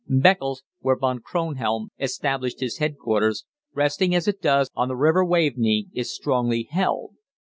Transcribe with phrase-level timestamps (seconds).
[0.09, 5.89] Beccles, where von Kronhelm established his headquarters, resting as it does on the River Waveney,
[5.93, 7.13] is strongly held.